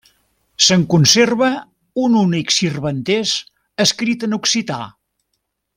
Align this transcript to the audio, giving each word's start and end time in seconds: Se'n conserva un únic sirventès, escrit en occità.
Se'n 0.67 0.85
conserva 0.93 1.49
un 2.05 2.17
únic 2.23 2.55
sirventès, 2.57 3.37
escrit 3.87 4.27
en 4.29 4.35
occità. 4.43 4.81